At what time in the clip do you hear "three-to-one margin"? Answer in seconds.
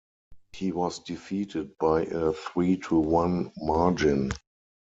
2.33-4.31